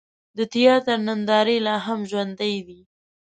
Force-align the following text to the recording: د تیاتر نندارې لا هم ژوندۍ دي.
د 0.37 0.39
تیاتر 0.53 0.97
نندارې 1.07 1.57
لا 1.67 1.75
هم 1.85 1.99
ژوندۍ 2.11 2.55
دي. 2.67 2.79